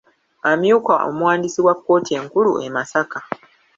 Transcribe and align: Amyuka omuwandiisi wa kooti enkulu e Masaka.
Amyuka 0.51 0.93
omuwandiisi 1.07 1.59
wa 1.67 1.75
kooti 1.83 2.11
enkulu 2.19 2.51
e 2.65 2.67
Masaka. 2.75 3.19